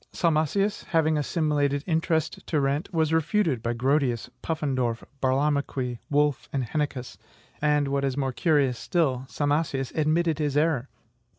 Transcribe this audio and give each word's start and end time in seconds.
Salmasius, 0.11 0.85
having 0.85 1.15
assimilated 1.15 1.83
interest 1.85 2.43
to 2.47 2.59
rent, 2.59 2.91
was 2.91 3.13
REFUTED 3.13 3.61
by 3.61 3.73
Grotius, 3.73 4.31
Pufendorf, 4.41 5.03
Burlamaqui, 5.21 5.99
Wolf, 6.09 6.49
and 6.51 6.63
Heineccius; 6.63 7.19
and, 7.61 7.87
what 7.87 8.03
is 8.03 8.17
more 8.17 8.33
curious 8.33 8.79
still, 8.79 9.27
Salmasius 9.29 9.91
ADMITTED 9.93 10.39
HIS 10.39 10.57
ERROR. 10.57 10.89